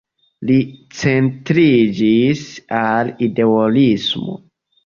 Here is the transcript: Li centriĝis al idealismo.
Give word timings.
Li 0.51 0.55
centriĝis 1.01 2.43
al 2.81 3.15
idealismo. 3.29 4.43